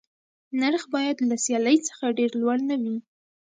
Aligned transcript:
نرخ 0.59 0.83
باید 0.93 1.17
له 1.29 1.35
سیالۍ 1.43 1.77
څخه 1.87 2.05
ډېر 2.17 2.31
لوړ 2.41 2.57
نه 2.69 2.75
وي. 2.81 2.97